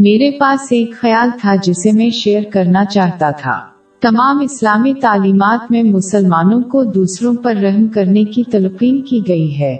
[0.00, 3.60] میرے پاس ایک خیال تھا جسے میں شیئر کرنا چاہتا تھا۔
[4.02, 9.76] تمام اسلامی تعلیمات میں مسلمانوں کو دوسروں پر رحم کرنے کی تلقین کی گئی ہے۔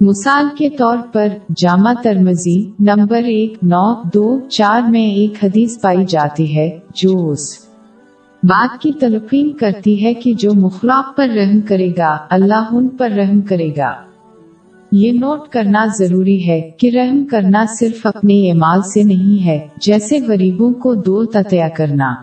[0.00, 6.04] مثال کے طور پر، جامع ترمزی نمبر ایک، نو، دو، چار میں ایک حدیث پائی
[6.08, 7.58] جاتی ہے، جو اس
[8.42, 13.10] بات کی تلقین کرتی ہے کہ جو مخلاق پر رحم کرے گا، اللہ ان پر
[13.10, 14.13] رحم کرے گا۔
[14.96, 20.18] یہ نوٹ کرنا ضروری ہے کہ رحم کرنا صرف اپنے اعمال سے نہیں ہے، جیسے
[20.20, 22.14] غریبوں کو دو تطیہ کرنا۔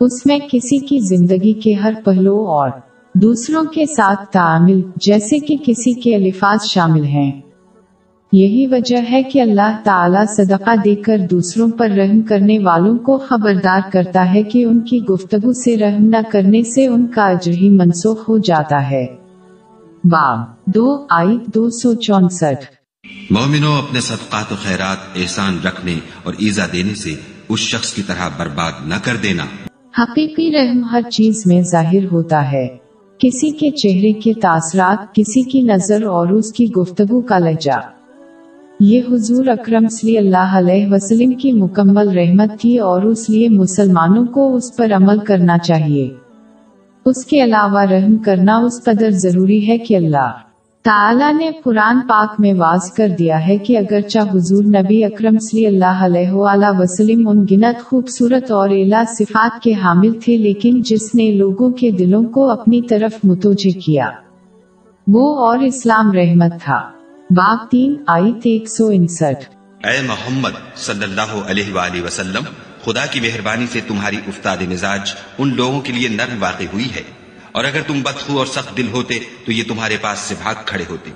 [0.00, 2.70] اس میں کسی کی زندگی کے ہر پہلو اور
[3.14, 7.40] دوسروں کے ساتھ تعامل، جیسے کہ کسی کے الفاظ شامل ہیں۔
[8.32, 13.18] یہی وجہ ہے کہ اللہ تعالی صدقہ دے کر دوسروں پر رحم کرنے والوں کو
[13.18, 17.52] خبردار کرتا ہے کہ ان کی گفتگو سے رحم نہ کرنے سے ان کا اجر
[17.52, 19.06] ہی منسوخ ہو جاتا ہے۔
[20.04, 22.64] باب دو آئی دو سو چونسٹھ۔
[23.30, 27.14] مومنو اپنے صدقات و خیرات احسان رکھنے اور ایزا دینے سے
[27.48, 29.44] اس شخص کی طرح برباد نہ کر دینا۔
[30.02, 32.66] حقیقی رحم ہر چیز میں ظاہر ہوتا ہے۔
[33.18, 37.80] کسی کے چہرے کے تاثرات کسی کی نظر اور اس کی گفتگو کا لہجہ۔
[38.80, 44.26] یہ حضور اکرم صلی اللہ علیہ وسلم کی مکمل رحمت تھی اور اس لیے مسلمانوں
[44.26, 46.14] کو اس پر عمل کرنا چاہیے۔
[47.04, 50.32] اس کے علاوہ رحم کرنا اس قدر ضروری ہے کہ اللہ
[50.84, 55.66] تعالیٰ نے قرآن پاک میں واضح کر دیا ہے کہ اگرچہ حضور نبی اکرم صلی
[55.66, 61.14] اللہ علیہ وآلہ وسلم ان گنت خوبصورت اور اعلیٰ صفات کے حامل تھے، لیکن جس
[61.14, 64.10] نے لوگوں کے دلوں کو اپنی طرف متوجہ کیا،
[65.06, 66.90] وہ اور اسلام رحمت تھا۔
[67.30, 69.50] باغ تین آئیت ایک سو انسٹھ۔
[69.86, 72.42] اے محمد صلی اللہ علیہ وآلہ وسلم،
[72.84, 77.23] خدا کی مہربانی سے تمہاری افتاد مزاج ان لوگوں کے لیے نرم واقع ہوئی ہے۔
[77.54, 79.14] اور اگر تم بدخو اور سخت دل ہوتے
[79.46, 81.10] تو یہ تمہارے پاس سے بھاگ کھڑے ہوتے۔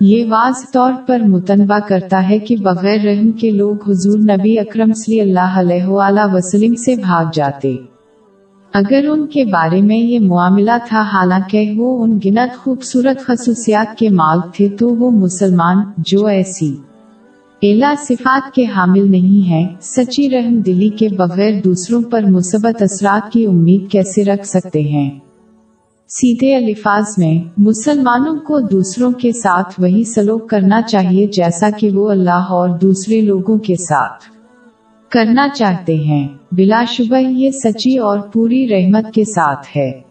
[0.00, 4.92] یہ واضح طور پر متنوع کرتا ہے کہ بغیر رحم کے لوگ حضور نبی اکرم
[4.92, 7.76] صلی اللہ علیہ وآلہ وسلم سے بھاگ جاتے۔
[8.72, 14.08] اگر ان کے بارے میں یہ معاملہ تھا، حالانکہ وہ ان گنت خوبصورت خصوصیات کے
[14.08, 16.76] مالک تھے، تو وہ مسلمان جو ایسی
[17.62, 23.32] الا صفات کے حامل نہیں ہیں، سچی رحم دلی کے بغیر دوسروں پر مثبت اثرات
[23.32, 25.29] کی امید کیسے رکھ سکتے ہیں؟
[26.12, 32.10] سیدھے الفاظ میں، مسلمانوں کو دوسروں کے ساتھ وہی سلوک کرنا چاہیے جیسا کہ وہ
[32.10, 34.24] اللہ اور دوسرے لوگوں کے ساتھ
[35.08, 40.09] کرنا چاہتے ہیں۔ بلا شبہ یہ سچی اور پوری رحمت کے ساتھ ہے۔